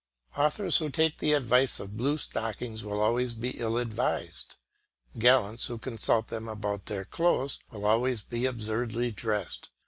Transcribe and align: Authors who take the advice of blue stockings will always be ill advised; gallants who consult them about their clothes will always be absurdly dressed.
Authors 0.35 0.77
who 0.77 0.89
take 0.89 1.19
the 1.19 1.33
advice 1.33 1.79
of 1.79 1.95
blue 1.95 2.17
stockings 2.17 2.83
will 2.83 2.99
always 2.99 3.35
be 3.35 3.51
ill 3.59 3.77
advised; 3.77 4.55
gallants 5.19 5.67
who 5.67 5.77
consult 5.77 6.29
them 6.29 6.47
about 6.47 6.87
their 6.87 7.05
clothes 7.05 7.59
will 7.69 7.85
always 7.85 8.19
be 8.23 8.47
absurdly 8.47 9.11
dressed. 9.11 9.69